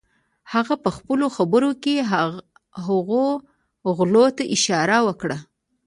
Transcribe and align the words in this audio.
هغه 0.53 0.73
پهخپلو 0.83 1.27
خبرو 1.37 1.71
کې 1.83 1.95
هغو 2.85 3.23
غلو 3.97 4.25
ته 4.37 4.43
اشاره 4.55 4.97
وکړه. 5.07 5.37